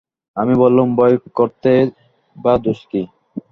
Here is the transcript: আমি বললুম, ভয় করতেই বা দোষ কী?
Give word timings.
আমি 0.37 0.53
বললুম, 0.63 0.87
ভয় 0.97 1.15
করতেই 1.37 1.81
বা 2.35 2.53
দোষ 2.63 2.79
কী? 2.91 3.01